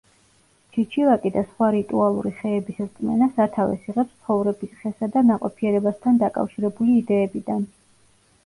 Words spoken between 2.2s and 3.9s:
ხეების რწმენა სათავეს